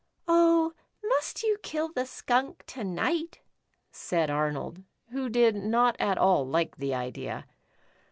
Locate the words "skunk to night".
2.07-3.39